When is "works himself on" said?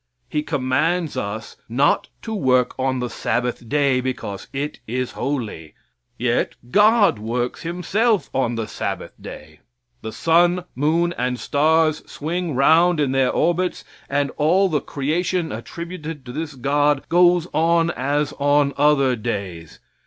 7.19-8.55